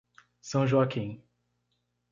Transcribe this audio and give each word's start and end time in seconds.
São 0.41 0.65
Joaquim 0.65 1.23